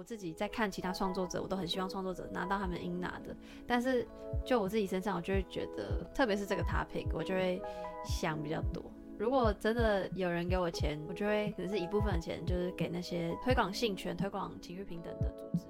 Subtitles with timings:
[0.00, 3.36] 我自己在看其他创作者，我都很希望创作者拿到他们应拿的。
[3.66, 4.08] 但是
[4.46, 7.60] 就我自己身上，我就会觉得，特别是这个 topic，我就会
[8.02, 8.82] 想比较多。
[9.18, 15.66] 如果真的有人给我钱，我就会可能是一部分的钱，就是给那些推广性权、推广情绪平等的组织。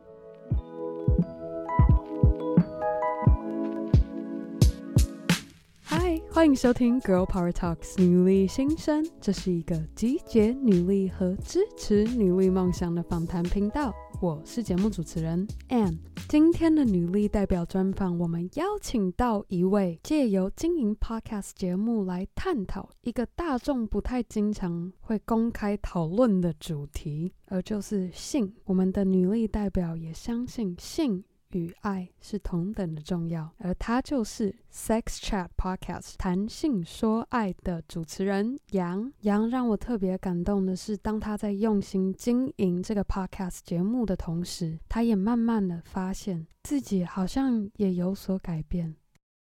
[6.33, 13.93] 欢迎收听 Girl Power Talks 女力新生，这是一个集结女力和支持女力梦想的访谈频道。
[14.21, 15.98] 我是节目主持人 Ann。
[16.29, 28.55] 今天的女力代表专访，我们邀请到一位借由经营 Podcast 节目来探讨一个大众不太经常会公开讨论的主题，而就是性。
[28.66, 31.24] 我们的女力代表也相信性。
[31.52, 39.12] 与爱是同等的重要，而他就是 Sex Chat Podcast 谈性说爱的主持人杨。
[39.20, 48.95] 杨让我特别感动的是，当他在用心经营这个 Podcast 节目的同时，他也慢慢的发现自己好像也有所改变。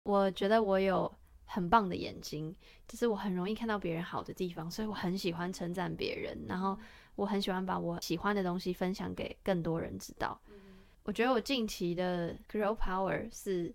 [0.04, 1.12] 我觉得我有
[1.44, 2.54] 很棒的眼睛，
[2.88, 6.76] 就是我很容易看到别人好的地方，所以我很喜欢称赞别人，然后
[7.14, 10.40] 我很喜欢把我喜欢的东西分享给更多人知道。
[11.04, 13.74] 我觉得我近期的 grow power 是，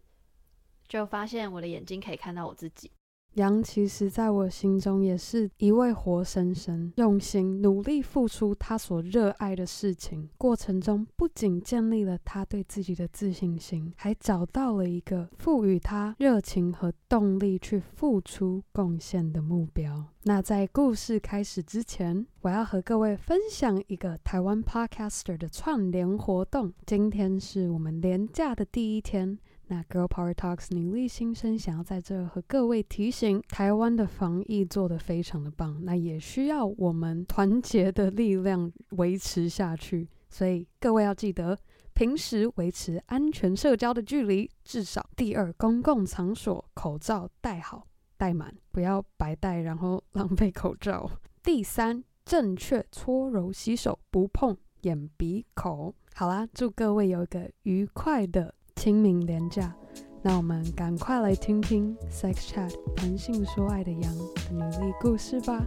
[0.88, 2.92] 就发现我的眼睛可以看到我自己。
[3.38, 20.06] 羊其实在我心中也是一位活生生用心努力付出他所热爱的事情，过程中不仅建立了他对自己的自信心，还找到了一个赋予他热情和动力去付出贡献的目标。
[20.24, 26.74] 那在故事开始之前，我要和各位分享一个台湾 Podcaster 的串联活动。
[26.86, 29.38] 今天是我们连假的第一天。
[29.70, 40.08] 那 Girl Power Talks 女力新生想要在这和各位提醒，台湾的防疫做得非常的棒，那也需要我们团结的力量维持下去。
[40.30, 41.58] 所以各位要记得，
[41.94, 51.10] 平时维持安全社交的距离，至少第二，公共场所口罩戴好戴满，不要白戴，然后浪费口罩。
[51.44, 55.94] 第三，正确搓揉洗手，不碰眼鼻口。
[56.14, 58.54] 好啦，祝各位有一个愉快的。
[58.78, 59.74] 清明廉价，
[60.22, 65.66] 那我们赶快来听听 Sex Chat 谈性说爱的羊的女力故事吧。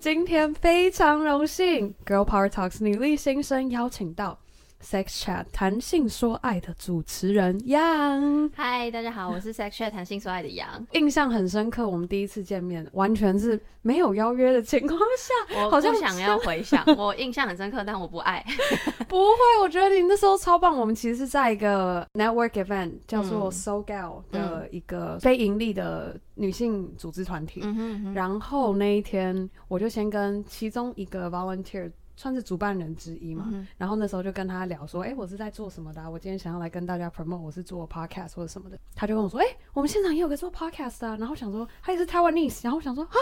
[0.00, 4.36] 今天非常荣幸，Girl Power Talks 女力新生邀请到。
[4.82, 10.86] Sex Chat 谈性说爱的主持人杨，嗨，大家好，我是 Sex Chat 谈性说爱的杨。
[10.92, 18.44] 印象很深刻，我们第一次见面完全是没有邀约的情况下，我好像想要回想，我印象很深刻，但我不爱。
[19.06, 20.76] 不会，我觉得你那时候超棒。
[20.76, 27.60] 我们其实是在一个 network event，叫做 Soul Gal 的一个非盈利的女性组织团体。
[27.64, 31.90] 嗯、然后那一天，我就先跟其中一个 volunteer。
[32.20, 36.10] 算是主办人之一嘛，嗯、然后那时候就跟他聊说，哎，我是在做什么的、啊？
[36.10, 38.78] 我今天想要来跟大家 promote，我是做 podcast 或者什么的。
[38.94, 41.16] 他就跟我说，哎，我们现场也有个做 podcast 啊。
[41.18, 43.16] 然后想说，他也是 Taiwanese，然后我想说，啊，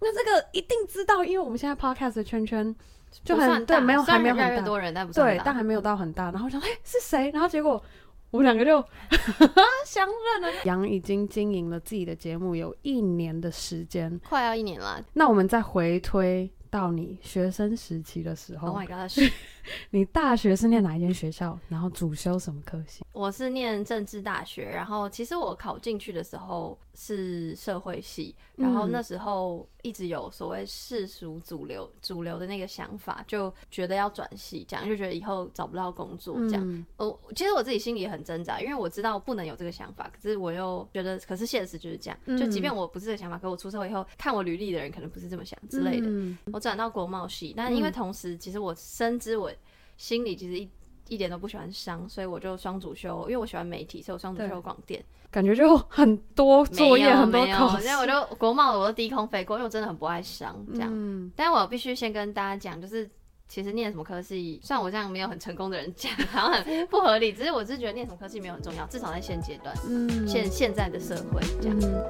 [0.00, 2.76] 那这个一定知道，因为我们现在 podcast 的圈圈
[3.24, 6.24] 就很对，没有还没有很多人，但不对，但还没有到很大。
[6.24, 7.30] 然后我想，哎，是谁？
[7.32, 7.82] 然后结果
[8.30, 8.84] 我们两个就
[9.86, 10.58] 相认了。
[10.66, 15.02] 杨已经经营了自己的节目有一年的时间，快要一年了。
[15.14, 16.52] 那我们再回推。
[16.72, 19.30] 到你学生时期的时候，Oh my！
[19.90, 21.58] 你大学是念哪一间学校？
[21.68, 23.04] 然后主修什么科系？
[23.12, 36.86] 我是念政治大学，然后其实我考进去的时候是社会系，然后那时候一直有所谓世俗主流主流的那个想法，就觉得要转系，这样就觉得以后找不到工作，这样。
[36.96, 42.38] 我其实我自己心里也很挣扎，因为我知道不能有这个想法，可是我又觉得，可是现实就是这样。
[42.38, 46.08] 就即便我不是这个想法，可我出社会以后看我履历的人可能不是这么想之类的。
[46.52, 49.50] 我转到国贸系，但因为同时其实我深知我。
[49.98, 50.68] 心里其实一
[51.12, 57.84] 一点都不喜欢商，所以我就双主修，因为我喜欢媒体，所以我双主修广电，感觉就很多作业，很多考试。
[57.84, 60.88] 然后我就国贸，我都低空飞过，因为我真的很不爱商这样。
[60.90, 63.10] 嗯、但是我必须先跟大家讲，就是
[63.46, 71.78] 其实念什么科系，虽然我这样没有很成功的人讲，好像很不合理，只是我是觉得念什么科系没有很重要，至少在现阶段，嗯，现现在的社会这样。
[71.78, 72.02] 嗯、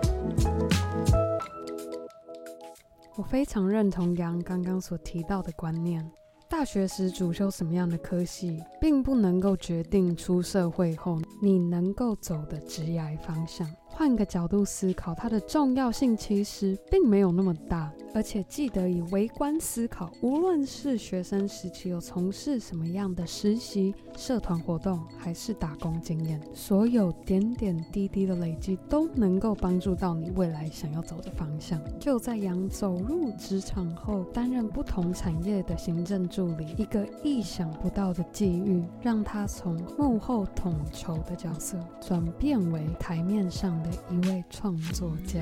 [3.16, 6.08] 我非常认同杨刚刚所提到的观念。
[6.52, 13.66] 大学时主修什么样的科系，并不能够决定出社会后你能够走的职业方向。
[13.92, 17.92] 换个角度思考，它的重要性其实并没有那么大。
[18.14, 20.10] 而且记得以微观思考。
[20.20, 31.80] 无论是学生时期有从事什么样的实习、社团活动，还是打工经验，所有点点滴滴的累积都能够帮助到你未来想要走的方向。
[31.98, 45.40] 就在杨走入职场后，担任不同产业的行政助理，一个意想不到的际遇，让他从幕后统筹的角色转变为台面上的一位创作家。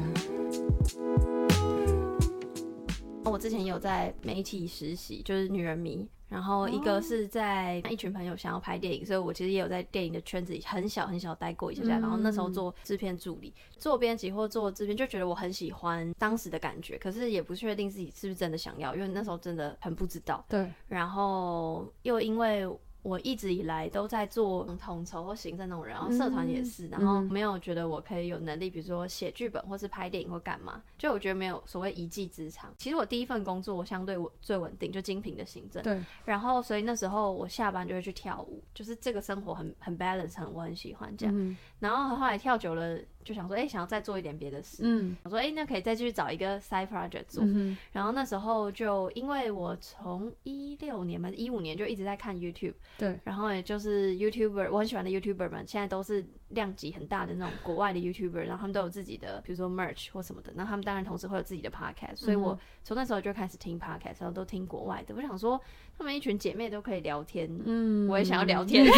[3.25, 6.09] 我之前有在媒体实习，就是女人迷。
[6.29, 11.99] 然后一个是在一群朋友想要拍电影，所以我其实也有在电影的圈子里很小很小待过一下下。
[11.99, 20.45] 然后那时候做制片助理、做编辑或做制片，就觉得我很喜欢当时的感觉，可是也不确定自己是不是真的想要，因为那时候真的很不知道。
[20.49, 20.73] 对。
[20.87, 22.65] 然后又因为。
[23.03, 32.73] 我一直以来都在做统筹或行政那种人，然后社团也是，然后没有觉得我可以有能力，比如说写剧本或是拍电影或干嘛，就我觉得没有所谓一技之长。
[32.77, 35.83] 其实我第一份工作我相对我最稳定，就精品的行政。
[35.83, 36.01] 对。
[36.25, 41.35] 然后所以那时候我下班就会去跳舞，就是这个生活很很 balance，很我很喜欢这样。
[41.37, 42.99] 嗯、然后后来跳久了。
[43.25, 44.83] 就想说，哎、欸，想要再做一点别的事。
[44.85, 47.45] 嗯，我说，哎、欸，那可以再继续找一个 side project 做。
[47.45, 52.75] 嗯、然后那时候就，因为我从一六年嘛，一五年就一直在看 YouTube。
[52.99, 53.19] 对。
[53.25, 60.53] 然后也就是 YouTuber，我很喜欢的 YouTuber 们，现在都是量级很大的那种国外的 YouTuber，然后他们都有自己的，比如说 merch 或什么的。
[60.55, 65.15] 然后他们当然同时会有自己的 podcast，所以我从那时候就开始听 podcast，然后都听国外的。
[65.15, 65.61] 我想说，
[65.97, 68.85] 他们一群姐妹都可以聊天，嗯，我也想要聊天。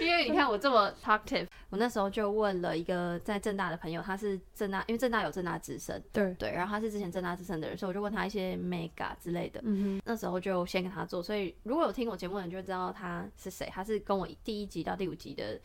[0.00, 9.60] 因为你看我这么 talkative，我那时候就问了一个在正大的朋友，他是正大，因为正大有正大之声，对对，然后他是之前正大之声的人，所以我就问他一些 mega 之类的。
[9.64, 15.58] 嗯哼，那时候就先跟他做，所以如果有听我节目的人就会知道他是谁，他是跟我第一集到第五集的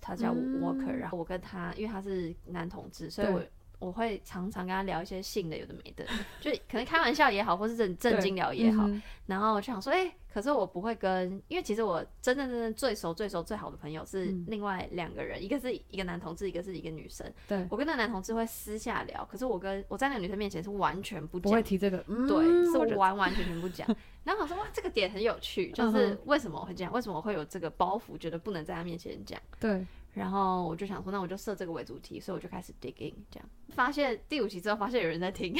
[0.00, 3.42] 他叫 Walker，、嗯、然后我跟他，因为他是男同志，所以我
[3.82, 6.04] 我会常常跟他聊一些性的有的没的，
[6.40, 10.14] 就可能开玩笑也好，或是正正经聊也好，嗯、然后我就想说，哎、欸。
[10.32, 17.30] 可是我不会跟，因为其实我真正真正最熟、最熟、最好的朋友是另外两个人，嗯、一个是一个男同志，一个是一个女生。
[17.46, 23.86] 对，我跟那男同志会私下聊，可是我跟我在那个女生面前是完全不讲，不会提这个，嗯、对，是我完完全全不讲。
[24.24, 26.90] 然后我说哇，这个点很有趣，就是为什么我会这样？
[26.94, 29.38] 为什么我会有这个包袱，觉得不能在他面前讲？
[29.60, 29.86] 对。
[30.12, 33.48] 然后我就想说，那我就设这个为主题，所以我就开始 dig in，这样。
[33.70, 35.54] 发现第五集之后，发现有人在听，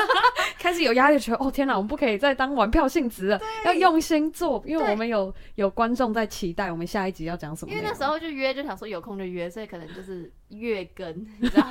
[0.60, 7.72] 开始有压力，觉得哦天哪，我们不可以再当玩票性质了，要用心做，因为我们有有观众在期待我们下一集要讲什么。
[7.72, 11.08] 因为那时候就约，就想说有空就约，所以可能就是月更，
[11.40, 11.66] 你知道，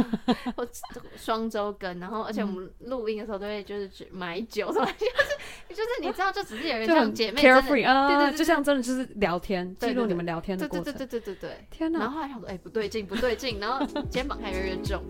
[0.55, 0.67] 或
[1.15, 5.37] 双周更，然后而且我们录音的时候都会就是去买酒什么，就是
[5.69, 12.27] 就是你知道，就只是有人像姐妹，carefree 啊，对对对，就像真的就是聊天，记录你们聊天的过程，对对对对对对，天哪，然后后来。
[12.27, 15.03] 想说，哎，不对劲，不对劲，然后 肩膀还越来越重。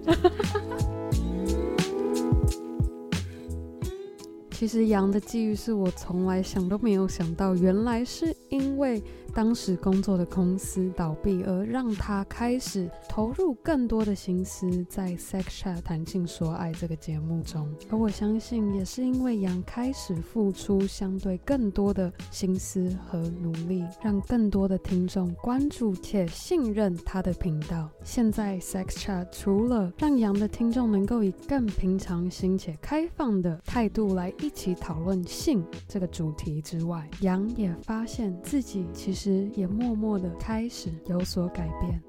[4.53, 9.03] 其实杨的际遇是我从来想都没有想到，原来是因为。
[9.35, 17.67] 当时工作的公司倒闭，而让他开始投入更多的心思在《Sex Chat 谈性说爱》这个节目中。
[17.89, 27.89] 而我相信，也是因为杨开始付出相对更多的心思和努力，让更多的听众关注且信任他的频道。
[28.03, 39.49] 现在《Sex Chat》除了让杨的听众能够以更平常心且开放的态度来一起讨论性这个主题之外，杨也发现自己其实。
[39.55, 42.01] 也默默的开始有所改变。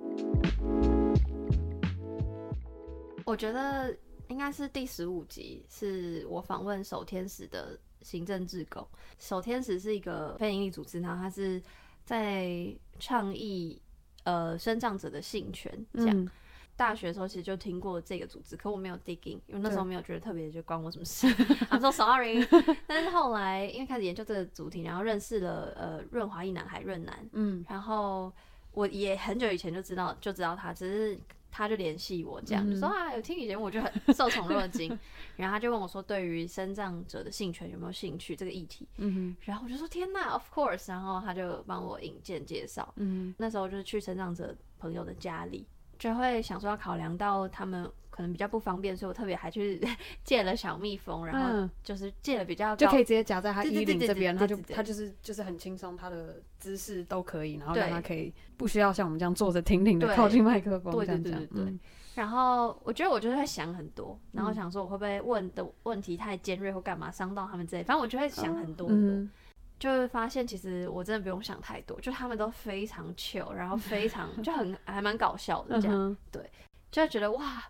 [3.25, 3.96] 我觉得
[4.28, 8.85] 应该是第十五集，是我访问守天使的行政志工。
[9.20, 11.62] 守天使是一个非营利组织，然后他是
[12.04, 13.80] 在倡议
[14.25, 16.16] 呃生长者的性权这样。
[16.18, 16.28] 嗯
[16.76, 21.26] 大学的时候其实就听过这个组织，可我没有 digging，因为那时候没有觉得特别，就关我什么事。
[21.71, 22.47] I'm so sorry。
[22.87, 28.33] 但是后来因为开始研究这个主题，然后认识了呃润滑一男孩润南，嗯，然后
[28.73, 31.19] 我也很久以前就知道就知道他，只是
[31.52, 34.99] 他就联系我这样，嗯、就说啊有听以前我就很 受宠若惊，
[35.37, 45.64] 然后他就问我说对于生长者的性权有没有兴趣这个议题，嗯哼，然后我就说天呐，of course，然后他就帮我引荐介绍，嗯，那时候就是去生长者朋友的家里。
[45.98, 49.80] 就会想说要考量到他们可能比较不方便，所以我特别还去
[50.22, 61.22] 借了小蜜蜂，然后就是借了比较高就可以直接夹在他衣领这边，他就他就是就是很轻松，他的姿势都可以，然后让他可以不需要像我们这样坐着挺挺的靠近麦克风这样讲。
[61.22, 61.70] 对对对对对。
[61.72, 61.80] 嗯、
[62.14, 69.16] 然后我觉得我就会想很多，然后想说我会不会问的问题太尖锐或干嘛伤到他们之类，反正我就会想很多很多。
[69.16, 69.30] 嗯
[69.78, 76.50] 就会发现，其实我真的不用想太多，就他们都非常 chill，然后非常 就很还蛮搞笑的这样，对，
[76.90, 77.62] 就会觉得哇，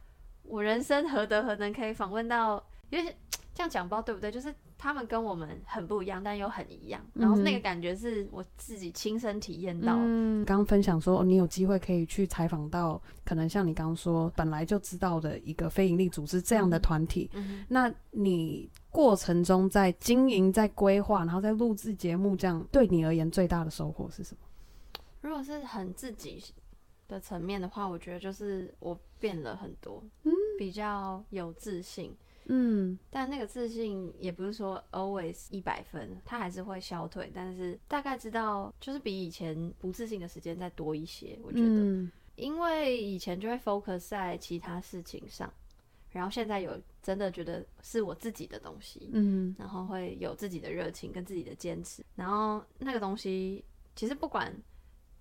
[0.42, 3.16] 我人生何德何能可以访问到，因为
[3.54, 4.30] 这样讲不知道对不对？
[4.30, 7.00] 就是他们跟我们很不一样，但又很一样。
[7.14, 9.94] 然后那个感觉是我自己亲身体验到。
[9.96, 17.30] 嗯，刚刚分享说，你有机会可以去采访到，可能像你刚刚说本来就知道的一个非营利组织这样的团体。
[17.32, 25.00] 嗯，那你过程中在经营、在规划，然后在录制节目，这样对你而言最大的收获是什么？
[25.20, 26.40] 如果是很自己
[27.08, 45.52] 的层面的话，我觉得就是我变了很多，嗯，比较有自信，嗯，但那个自信也不是说 always 一百分，它还是会消退，但是大概知道就是比以前不自信的时间再多一些，我觉得，嗯，因为以前就会 focus 在其他事情上，
[46.14, 53.62] 然后现在有真的觉得是我自己的东西，嗯，然后会有自己的热情跟自己的坚持，然后那个东西
[53.94, 54.50] 其实不管。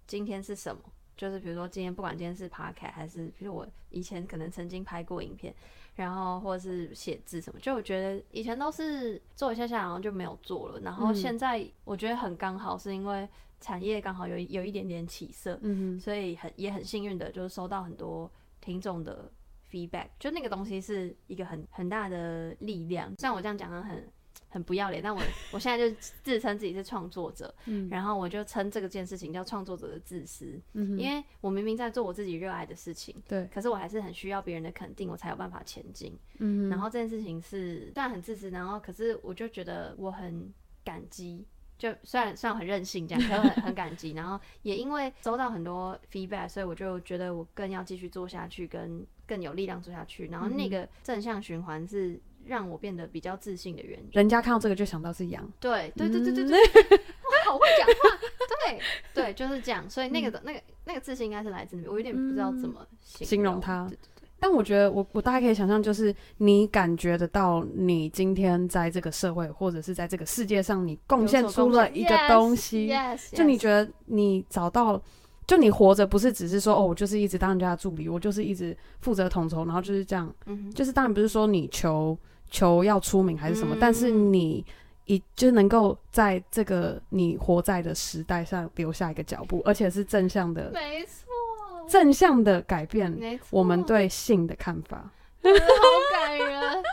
[0.06, 0.82] 今天是什么？
[1.16, 5.56] 就是比如说，今天不管今天是 podcast 还是，比如我以前可能曾经拍过影片，
[5.96, 10.80] 然后或者是写字什么，就我觉得以前都是做一下下，然后就没有做了。
[10.82, 13.28] 然后现在我觉得很刚好，是因为
[13.62, 19.32] 产业刚好有有一点点起色，嗯，所以很也很幸运的，就是收到很多听众的
[19.74, 23.12] feedback，就那个东西是一个很很大的力量。
[23.18, 24.08] 像我这样讲的很。
[24.50, 25.20] 很不要脸，但我
[25.51, 40.53] 我现在就自称自己是创作者， 嗯，然后我就称这个件事情叫创作者的自私，嗯，因为我明明在做我自己热爱的事情，对，可是我还是很需要别人的肯定，我才有办法前进，嗯，然后这件事情是虽然很自私，然后可是我就觉得我很
[40.84, 41.44] 感激，
[41.80, 49.03] 就虽然虽然很任性这样，可是很很感激，然后也因为收到很多 feedback，所以我就觉得我更要继续做下去，跟
[49.34, 52.20] 更有力量做下去，然后那个正向循环是。
[52.46, 55.50] 让我变得比较自信的原因，人家看到这个就想到是羊。
[55.62, 58.20] 对对对对对对，哇，好会讲话。
[58.68, 58.80] 对
[59.13, 59.90] 对，就是这样。
[59.90, 63.90] 所以那个那个那个自信应该是来自那边，我有点不知道怎么形容，形容它。
[64.42, 72.90] 但我觉得我我大概可以想象，就是你感觉得到，你今天在这个社会或者是在这个世界上，你贡献出了一个东西。
[72.90, 75.02] Yes, yes, 就你觉得你找到。
[75.46, 80.34] 就你活着不是只是说哦，我就是一直当人家的助理，我就是一直负责统筹，然后就是这样。
[80.46, 82.18] 嗯，就是当然不是说你求
[82.50, 84.66] 求要出名还是什么，嗯、但是你
[85.06, 91.28] 一就能够在这个你活在的时代上留下一个脚步，而且是正向的，没错，
[91.90, 95.12] 正向的改变我们对性的看法，
[95.44, 95.50] 好
[96.14, 96.84] 感人。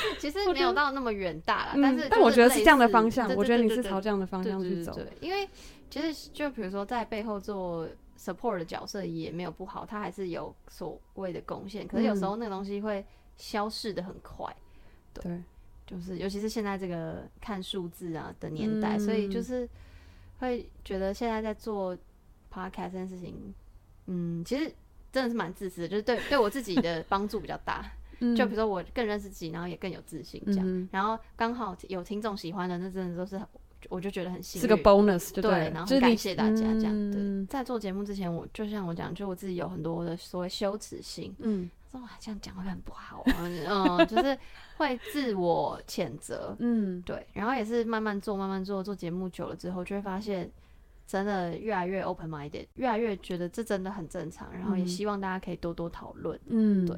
[0.18, 5.48] 其实没有到那么远大了，但是、嗯、但我觉得是这样的方向，我觉得你是朝这样的方向去走，对，因为。
[5.90, 7.88] 其实就比如说，在背后做
[8.18, 11.88] support 的角色也没有不好，他还是有所谓的贡献。
[11.88, 13.02] 可是有时候那个东西会
[13.38, 14.54] 消逝的很快，
[15.14, 15.42] 对，对，
[15.86, 19.66] 就是尤其是现在这个看数字啊的年代，嗯，所以就是
[20.40, 21.96] 会觉得现在在做
[22.52, 23.54] podcast 这件事情，
[24.08, 24.70] 嗯，其实
[25.10, 27.90] 真的是蛮自私的，就是对对我自己的帮助比较大。
[28.36, 33.40] 就比如说我更认识自己，然后也更有自信这样，嗯，然后刚好有听众喜欢的，那真的都是。
[33.88, 37.10] 我就觉得很幸运，是个 bonus，对，对，然后很感谢大家这样。
[37.12, 44.36] 对，在做节目之前，我就像我讲，就我自己有很多的所谓羞耻心，嗯，说哇这样讲会很不好啊， 嗯，就是
[44.78, 50.50] 会自我谴责，嗯，对，然后也是慢慢做，慢慢做，做节目久了之后，就会发现
[51.06, 56.96] 真的越来越 open minded，越来越觉得这真的很正常，然后也希望大家可以多多讨论，嗯，对。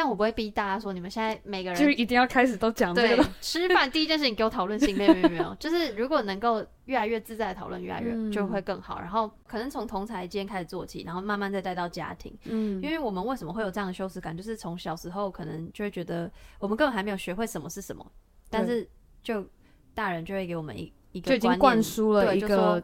[0.00, 3.16] 但我不会逼大家说，你们现在每个人就是一定要开始都讲这个。
[3.16, 8.98] 对，吃饭第一件事情给我讨论性，没有没有没有，就是如果能够越来越自在的讨论，越来越就会更好。
[8.98, 12.34] 然后可能从同才间开始做起，然后慢慢再带到家庭。
[12.44, 18.10] 嗯，因为我们为什么会有这样的羞耻感，就是从小时候可能就会觉得我们根本还没有学会什么是什么，
[18.48, 18.88] 但是
[19.22, 19.46] 就
[19.94, 22.82] 大人就会给我们一一个就已经灌输了一个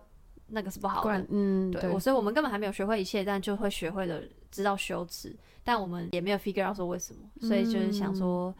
[0.49, 1.27] 那个是不好的。
[1.31, 5.37] 嗯，对，我所以我们根本还没有学会一切，但就会学会了知道羞耻。
[5.65, 8.55] 但我们也没有 figure out 说为什么，所以就是想说，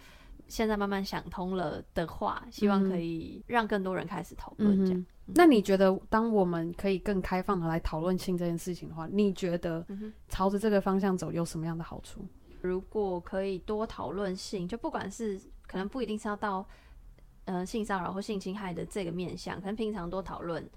[0.49, 5.01] 现在慢慢想通了的话，嗯、希望可以让更多人开始讨论这样。
[5.01, 9.87] 嗯嗯、那你觉得，当我们可以更开放的来讨论性这件事情的话，你觉得
[10.29, 12.27] 朝着这个方向走有什么样的好处？
[12.61, 16.67] 如果可以多讨论性，就不管是可能不一定是要到
[17.45, 20.69] 呃性骚扰或性侵害的这个面向，可能平常多讨论。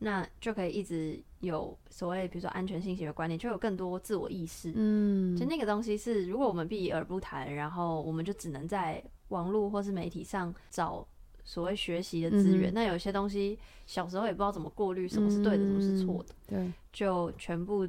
[0.00, 4.72] 那就可以一直有所谓，比如说安全性行为观念，就有更多自我意识。
[4.76, 11.04] 嗯，就那个东西是，如果我们避而不谈，然后我们就只能在网络或是媒体上找
[11.44, 12.70] 所谓学习的资源。
[12.70, 17.88] 嗯、那有些东西小时候也不知道怎么过滤，什么是对的，嗯、什么是错的，对，就全部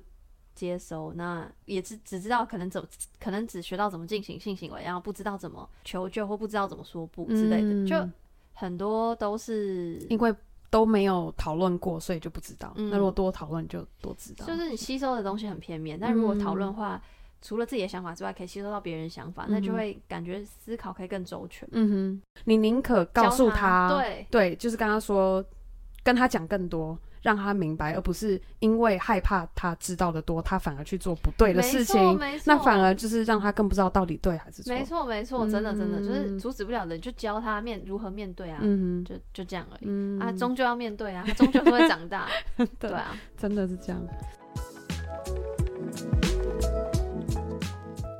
[0.56, 1.14] 接收。
[1.14, 2.88] 那也只只知道可能怎么，
[3.20, 8.10] 可能只学到怎么进行性行为，然后不知道怎么求救或不知道怎么说不之类的，嗯、就
[8.54, 10.34] 很多都是因为。
[10.70, 12.74] 都没有讨论过，所以就不知道。
[12.76, 14.46] 嗯、那如果多讨论，就多知道。
[14.46, 17.02] 就是你吸收的东西很片面，但如果讨论的话，
[17.42, 21.68] 除了自己的想法之外，可以吸收到别人的想法，嗯、那就会感觉思考可以更周全。
[21.72, 25.44] 嗯哼，你宁可告诉他，他，对对，就是刚刚说，
[26.10, 26.98] 跟他讲更多。
[27.22, 32.18] 让他明白，而不是因为害怕他知道的多，他反而去做不对的事情。
[32.46, 34.74] 那反而就是让他更不知道到底对还是错。
[34.74, 38.60] 没错，没错，真的，真的就是阻止不了的，就教他面如何面对啊。
[38.62, 39.82] 嗯，就就这样而已。
[39.82, 42.26] 嗯、啊，终究要面对啊，他终究是会长大。
[42.80, 44.02] 对啊，真的是这样。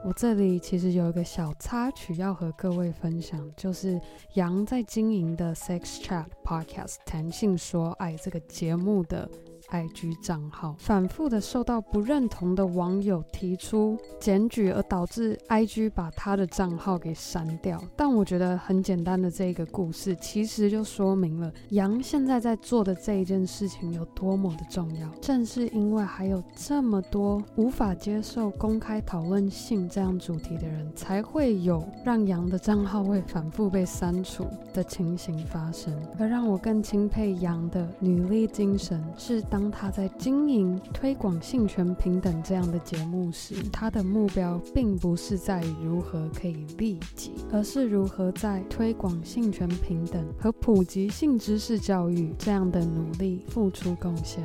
[0.10, 4.02] 我这里其实有一个小插曲要和各位分享，就是
[4.34, 9.30] 杨在经营的 Sex Chat Podcast 弹性说爱这个节目的。
[9.72, 17.80] IG 账号反复的受到不认同的网友提出检举，而导致 IG 把他的账号给删掉。
[17.96, 25.08] 但我觉得很简单的这个故事，其实就说明了杨现在在做的这一件事情有多么的重要。
[25.22, 35.94] 正是因为还有这么多无法接受公开讨论性这样主题的人，才会有让杨的账号会反复被删除的情形发生。
[36.18, 39.59] 而让我更钦佩杨的女力精神，是当。
[39.60, 54.42] 当他在经营推广性权平等这样的节目时，他的目标并不是在如何可以利己，而是如何在推广性权平等和普及性知识教育这样的努力付出贡献。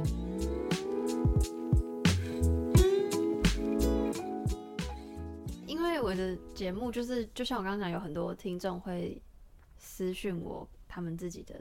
[5.65, 9.23] 因为我的节目就是，就像我刚刚讲，有很多听众会
[9.79, 11.55] 私讯我他们自己的。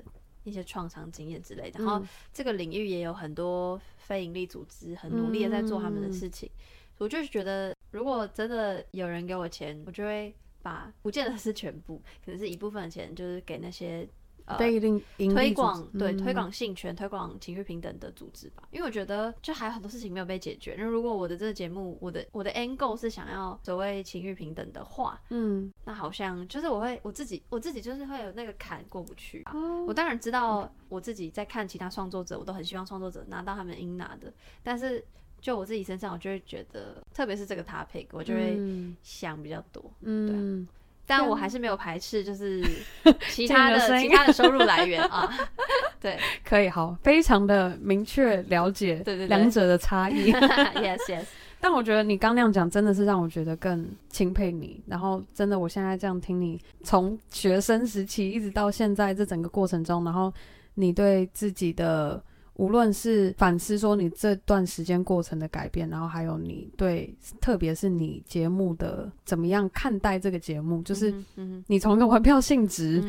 [0.43, 6.61] 一些创伤经验之类的，然后这个领域也有很多非营利组织很努力的在做他们的事情，嗯、
[6.99, 14.07] 我就是觉得，如果真的有人给我钱，我就会把，不见得是全部，可能是一部分的钱，就是给那些。
[14.45, 20.75] 呃，推广对、嗯、推广性权、推广情绪平等的组织吧，因为我觉得就还有很多事情没有被解决。
[20.77, 29.53] 那如果我的这个节目，我的我的 goal 是想要所谓情绪平等的话，嗯，那好像就是我会我自己我自己就是会有那个坎过不去啊。
[29.53, 35.03] 哦、我当然知道我自己在看其他创作者，我都很希望创作者拿到他们应拿的，但是
[35.39, 38.59] 就我自己身上，我就会觉得，特别是这个 topic，我就会
[39.01, 40.73] 想比较多，嗯，对。
[41.05, 42.63] 但我还是没有排斥，就是
[43.29, 45.31] 其他的其他的收入来源啊，
[45.99, 51.25] 对， 可以好，非常的明确了解，对对两者的差异， yes yes。
[51.59, 54.81] 但我觉得你刚那样讲，真的是让我觉得更钦佩你。
[54.85, 60.33] 然后真的，我现在这样听你，从学生时期一直到现在这整个过程中，然后
[60.73, 62.21] 你对自己的。
[62.55, 71.13] 无论是反思说你这段时间过程的改变，然后还有你对，特别是你节目的怎么样看待这个节目，就是
[71.67, 73.03] 你从一个玩票性质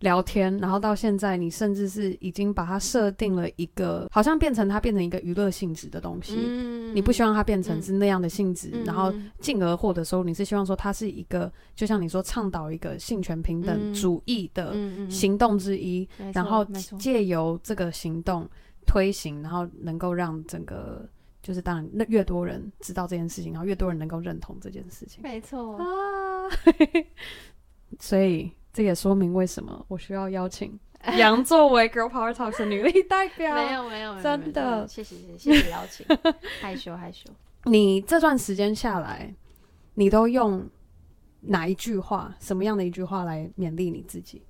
[0.00, 6.36] 聊天，然后到现在你甚至是已经把它设定了一个，好像变成它变成一个娱乐性质的东西，
[6.94, 14.76] 你不希望它变成是那样的性质，然后进而获得收入，你是希望说它是一个，就像你说倡导一个性权平等主义的
[15.08, 16.64] 行动之一，然后
[16.98, 18.48] 借由这个行动。
[18.86, 21.08] 推行，然后能够让整个，
[21.42, 25.22] 就是当然，那越多人知道这件事情，然后越多人能够认同这件事情。
[25.22, 26.48] 没错啊，
[27.98, 30.78] 所以这也说明为什么我需要邀请
[31.18, 33.54] 杨作为 Girl Power Talk 的女力代表。
[33.54, 36.06] 没有没有，真的，谢谢谢谢谢谢邀请，
[36.60, 37.30] 害羞害羞。
[37.64, 39.34] 你这段时间下来，
[39.94, 40.66] 你都用
[41.40, 44.42] 哪一句话，什么样的一句话来勉励你自己？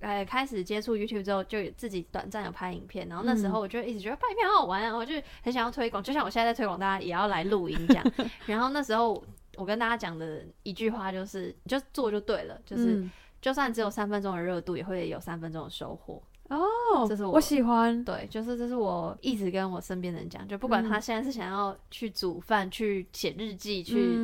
[0.00, 8.12] 呃，开始接触 YouTube 之后，就自己短暂有拍影片，然后那时候我就一直觉得拍影片好好玩啊，我就很想要推广，就像我现在在推广，大家也要来录音这样。
[8.46, 9.22] 然后那时候
[9.56, 13.06] 我跟大家讲的一句话就是，你就做就对了，就是
[13.42, 16.22] 就算只有三分钟的热度，也会有三分钟的收获。
[16.48, 24.18] 哦，这是我，我喜欢，对，就是这是我一直跟我身边的人讲，就不管他现在是想要去煮饭、去写日记、去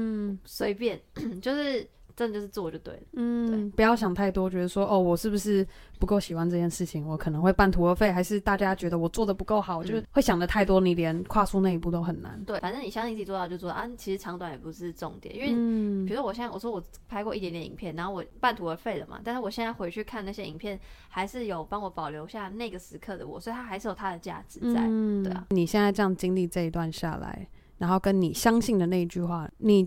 [0.44, 1.00] 随便，
[1.42, 1.86] 就是。
[2.16, 5.64] 真的就是做就对了，嗯，对，不要想太多，觉得说哦，我是不是
[5.98, 12.42] 不够喜欢这件事情，我可能会半途而废，还是大家觉得我做的不够好，嗯、就会想的太多，你连跨出那一步都很难。
[12.46, 25.46] 对，反正你相信自己做到就做到啊，其实长短也不是重点，因为、嗯、比如说我现在我说我拍过一点点影片，然后我半途而废了嘛，但是我现在回去看那些影片，还是有帮我保留下那个时刻的我，所以它还是有它的价值在，嗯、对啊。
[25.50, 29.87] 你现在这样经历这一段下来，然后跟你相信的那一句话，你。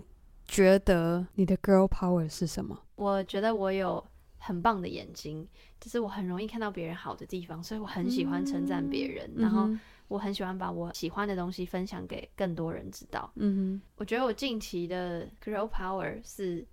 [0.50, 2.76] 觉得你的 girl power 是什么？
[2.96, 4.04] 我觉得我有
[4.36, 5.46] 很棒的眼睛，
[5.80, 9.30] 就是我很容易看到别人好的地方，所以我很喜欢称赞别人。
[9.36, 9.70] 嗯、然后
[10.08, 13.30] 我很喜欢把我喜欢的东西分享给更多人知道。
[13.36, 16.66] 嗯哼，我觉得我近期的 girl power 是，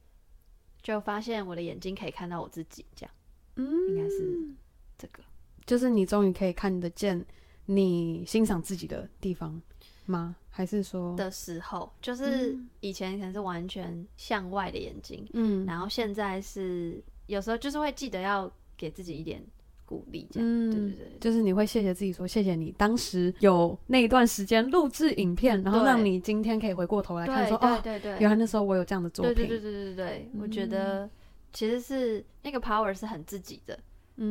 [0.81, 3.13] 就发现我的眼睛可以看到我自己，这样，
[3.57, 4.55] 嗯，应该是
[4.97, 5.21] 这个，
[5.67, 7.23] 就是你终于可以看得见
[7.65, 9.61] 你欣赏自己的地方。
[10.09, 10.37] 吗？
[10.57, 19.39] 还是说的时候，就是以前可能是完全向外的眼睛，嗯，然后现在是有时候就是会记得要给自己一点
[19.85, 31.07] 鼓励，这样，嗯，对对对，就是你会谢谢自己说，谢谢你当时有那一段时间录制影片，然后让你今天可以回过头来看说，哦，对对对，原来那时候我有这样的作品，对对对对对对，我觉得
[31.53, 33.77] 其实是那个 power 是很自己的。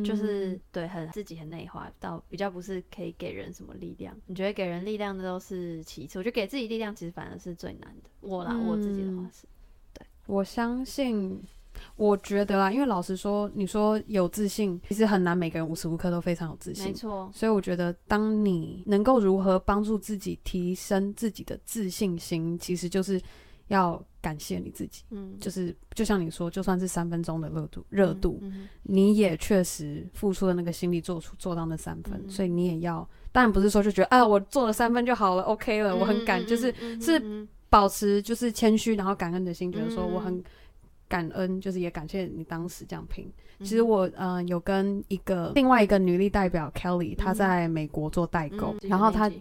[0.03, 4.13] 就是对，很自己很内化，到比较不是可以给人什么力量。
[4.25, 8.09] 你觉得给人力量的都是其次，我觉得给自己力量其实反而是最难的。
[8.19, 9.47] 我啦，嗯、我自己的话是，
[9.93, 11.41] 对，我相信，
[11.95, 17.31] 我觉得啦，因为老实说，你说有自信，其实很难，每个人无时无刻都非常有自信，没错。
[17.33, 23.21] 所以我觉得，当你能够如何帮助自己提升自己的自信心，其实就是。
[23.69, 28.51] 要感谢你自己，嗯，就是就像你说，就算是三分钟的热度，热度，嗯。
[28.57, 40.43] 嗯、你也确实付出了那个心力做出做到那三分，嗯、所以你也要，当然不是说就觉得，啊，我做了三分就好了，OK 了，嗯、我很感，嗯、就是、嗯、是保持就是谦虚，然后感恩的心，觉得说我很
[41.07, 43.31] 感恩，就是也感谢你当时这样拼。
[43.59, 49.31] 其实我嗯、呃、有跟一个另外一个女力代表 Kelly，她在美国做代购，嗯、然后她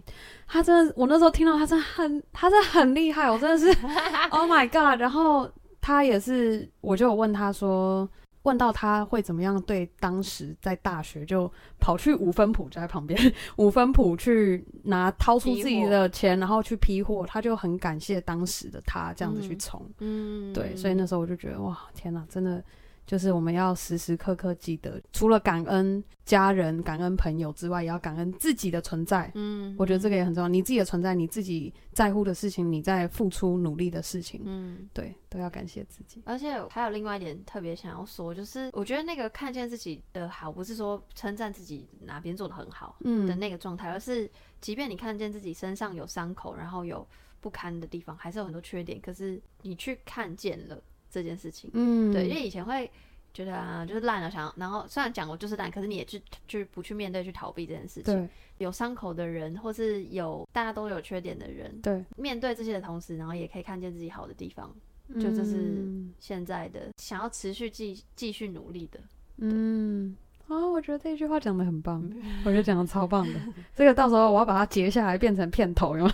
[0.47, 3.67] 她真的，我那时候听到她真的很，她真的很厉害，我真的是
[4.31, 4.99] Oh my God！
[5.01, 5.51] 然后
[5.81, 8.09] 她也是，我就有问她说，
[8.47, 13.21] 问到他会怎么样对当时在大学就跑去五分埔就在旁边
[13.59, 22.63] 五分埔去拿掏出自己的钱，然后去批货，他就很感谢当时的他这样子去冲，嗯，对，所以那时候我就觉得哇，天哪，真的。
[23.07, 29.31] 就是我们要时时刻刻记得，除了感恩家人、感恩朋友之外，也要感恩自己的存在。
[29.37, 30.49] 嗯，我觉得这个也很重要。
[30.49, 36.21] 你自己的存在，你自己在乎的事情，你在付出努力的事情，嗯，对，都要感谢自己。
[36.27, 44.29] 而且还有另外一点特别想要说，就是我觉得那个看见自己的好，不是说称赞自己哪边做的很好的那个状态，嗯，而是
[44.61, 47.07] 即便你看见自己身上有伤口，然后有
[47.41, 50.83] 不堪的地方，还是有很多缺点，可是你去看见了。
[51.17, 52.91] 这件事情，嗯，对，因为以前会
[53.33, 58.15] 觉得啊，就是烂了，想，然后虽然讲过就是烂，可是你也去去不去面对，去逃避这件事情。
[58.15, 64.71] 对，有伤口的人，或是有大家都有缺点的人，对，面对这些的同时，然后也可以看见自己好的地方，
[65.09, 65.87] 嗯、就这是
[66.21, 69.01] 现在的想要持续继继续努力的。
[69.39, 70.15] 嗯，
[70.49, 72.07] 啊、哦，我觉得这句话讲的很棒，
[72.45, 73.41] 我觉得讲的超棒的。
[73.75, 76.13] 这个到时候我要把它截下来变成片头，有吗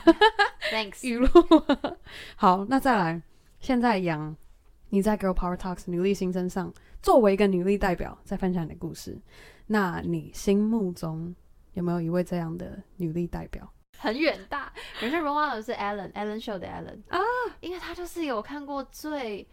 [0.73, 1.29] ？Thanks， 语录。
[2.37, 3.23] 好，那再来，
[3.61, 4.37] 现在杨。
[4.93, 9.19] 你在 Girl Power Talks 女力新生上，作为一个女力代表，在分享你的故事。
[9.67, 11.35] 那你心目中
[11.73, 13.67] 有没有一位这样的女力代表？
[13.99, 17.19] 很远大，人生 role model 是 Ellen，Ellen Show 的 Ellen 啊，
[17.61, 19.49] 因为他就是有看过最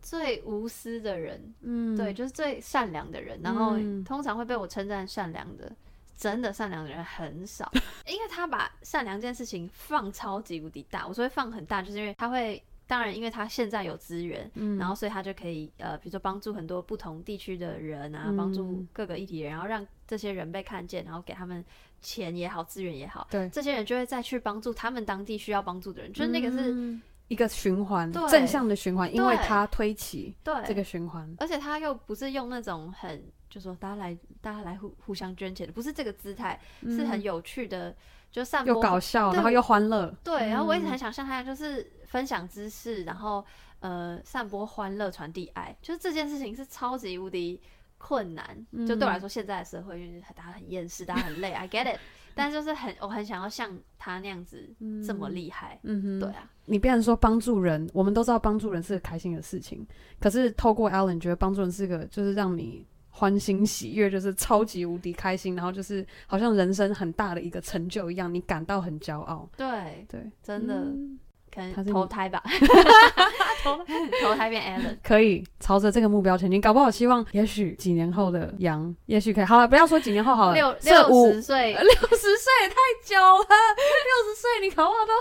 [0.00, 3.40] 最无私的人，嗯，对，就是最善良的人。
[3.42, 5.74] 然后通常会被我称赞善良的，
[6.16, 7.68] 真的善良的人很少，
[8.06, 11.08] 因为他把善良这件事情放超级无敌大。
[11.08, 12.62] 我说会放很大，就是因为他会。
[12.86, 21.64] 当然，因为他现在有资源，嗯，然后所以他就可以呃，比如说帮助很多不同地区的人啊，帮助各个议题人，然后让这些人被看见，然后给他们
[22.02, 37.96] 钱也好，资源也好，对，这些人就会再去帮助他们当地需要帮助的人，就是那个是一个循环，正向的循环，因为他推起对这个循环，而且他又不是用那种很就说大家来大家来互互相捐钱的，不是这个姿态，是很有趣的，
[38.30, 41.90] 就散播又搞笑，然后又欢乐，对，然后我一直很想像他就是。
[42.14, 43.44] 分享知识，然后
[43.80, 47.60] 呃，散播欢乐，传递爱，就是这件事情是超级无敌
[47.98, 48.64] 困难。
[48.70, 51.98] 嗯、就对我来说，现在的社会就是大家很厌世，大家很累，I get it。
[52.36, 54.72] 但就是很，我很想要像他那样子
[55.04, 55.80] 这么厉害。
[55.82, 56.48] 嗯哼，对啊。
[56.66, 59.84] 你变成说帮助人，我们都知道帮助人是个开心的事情。
[60.20, 69.50] 可是透过 Allen，觉得帮助人是个就是让你欢欣喜悦，就是超级无敌开心，然后就是好像人生很大的一个成就一样，你感到很骄傲。
[69.56, 70.84] 对对，真的。
[70.84, 71.18] 嗯
[71.54, 72.42] 可能投胎吧，
[73.62, 73.78] 投
[74.22, 76.60] 投胎变 Allen，可以朝着这个目标前进。
[76.60, 79.44] 搞不好希望，也许几年后的杨，也许可以。
[79.44, 83.46] 好了，不要说几年后好了，六六十岁，六十岁也太久了。
[83.46, 85.12] 六十岁你搞不好都，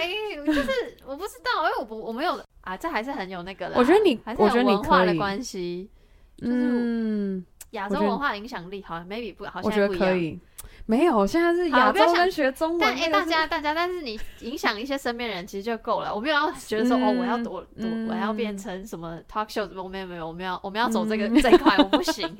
[0.00, 3.74] 哎、欸，就是我不知道，因为我不我没有啊，这还是很有那个的。
[3.76, 5.90] 我觉得你，还是有文化的关系，
[6.38, 10.40] 就是亚洲文化影响力，好像 maybe 不好，像不一样。
[10.86, 12.80] 没有，现在是亚洲人学中文。
[12.80, 16.14] 但哎，大家大家，但是你影响一些身边人，其实就够了。
[16.14, 22.36] 我没有要觉得说 哦，我要多多，我要变成什么 talk show，我没有没有，我们要我们要走这个 这一块，我不行。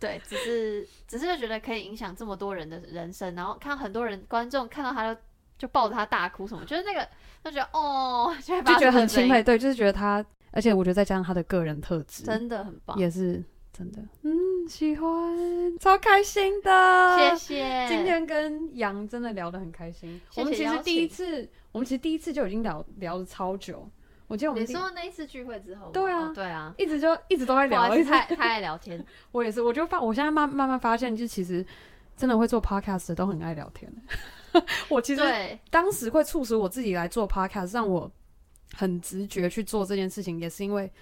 [0.00, 5.20] 对，只是只是觉得可以影响这么多人的人生，然后看很多人观众看到他就
[5.58, 7.06] 就抱着他大哭什么，就是那个
[7.44, 9.42] 就觉得哦，就觉得 很钦佩。
[9.42, 13.44] 对，就是觉得他，而且我觉得再加上他的个人特质，真的很棒，也是。
[13.72, 17.86] 真的，嗯，喜欢，超开心的，谢谢。
[17.88, 20.20] 今天跟杨真的聊得很开心。
[20.36, 23.88] 我们其实第一次，我们其实第一次就已经聊聊了超久。
[24.26, 29.02] 我记得我们你说那一次聚会之后，对啊，哦、对啊，一直就一直都在聊，一直太太爱聊天。
[29.32, 31.64] 我也是，我就发，我现在慢慢慢发现，就其实
[32.14, 33.90] 真的会做 podcast 的都很爱聊天。
[34.90, 35.22] 我其实
[35.70, 38.10] 当时会促使我自己来做 podcast，让我
[38.74, 40.92] 很直觉去做这件事情，也是因为。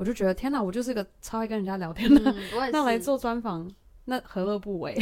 [0.00, 2.34] 我就觉得天哪，我就是个超爱跟人家聊天的，嗯、
[2.72, 3.70] 那来做专访，
[4.06, 4.94] 那何乐不为？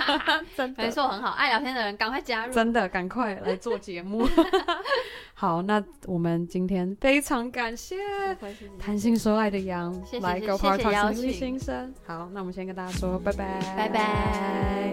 [0.56, 4.26] 真的，没错，很好，爱聊天的人赶快加入，真的赶快来做节目。
[5.34, 7.96] 好，那我们今天非常感谢
[8.78, 11.92] 谈心说爱的羊来 Girl Power Talk 女力新生。
[12.06, 14.92] 好，那我们先跟大家说拜拜，拜拜。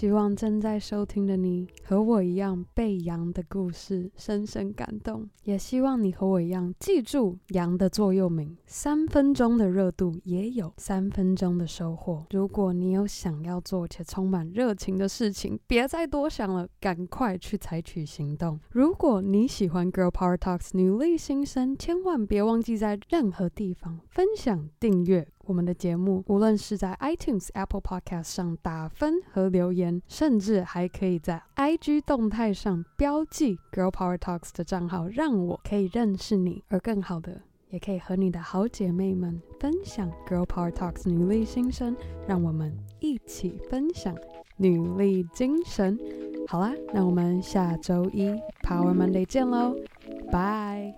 [0.00, 12.24] 希望正在收听的你和我一样被羊的故事深深感动，也希望你和我一样记住羊的座右铭：三分钟的热度也有三分钟的收获。
[12.30, 18.58] 如果你有想要做且充满热情的事情，别再多想了，赶快去采取行动。
[18.70, 25.28] 如果你喜欢 Girl Power Talks 女力新生，千万别忘记在任何地方分享、订阅。
[25.50, 36.62] 我们的节目，无论是在 iTunes、Apple Podcast 上打分和留言，甚至还可以在 IG 动态上标记 Girl Power Talks 的账号，让我可以认识你。
[36.68, 41.96] 而更好的，也可以和你的好姐妹们分享 Girl Power Talks 女力新生，
[42.28, 44.14] 让我们一起分享
[44.56, 45.98] 女力精神。
[46.46, 48.28] 好啦，那我们下周一
[48.62, 49.74] Power Monday 见喽，
[50.30, 50.94] 拜。